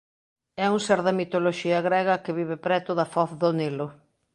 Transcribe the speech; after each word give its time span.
é 0.65 0.67
un 0.75 0.79
ser 0.85 0.99
da 1.05 1.17
mitoloxía 1.19 1.79
grega 1.87 2.21
que 2.23 2.35
vive 2.39 2.57
preto 2.65 2.91
da 2.99 3.09
foz 3.13 3.31
do 3.41 3.49
Nilo. 3.57 3.87